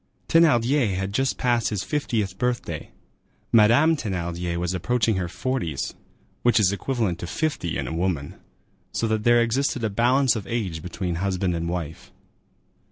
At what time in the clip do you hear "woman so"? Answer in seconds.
7.93-9.07